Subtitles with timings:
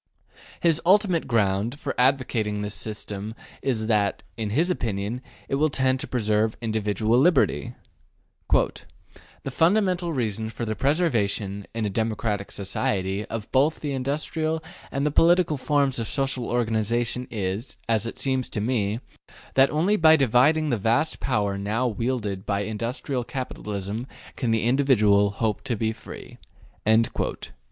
[0.61, 5.99] His ultimate ground for advocating this system is that, in his opinion, it will tend
[5.99, 7.75] to preserve individual liberty:
[8.51, 15.05] ``The fundamental reason for the preservation, in a democratic Society, of both the industrial and
[15.05, 19.01] the political forms of Social organization is, it seems to me,
[19.53, 25.29] that only by dividing the vast power now wielded by industrial capitalism can the individual
[25.29, 26.39] hope to be free''
[26.87, 27.31] (p.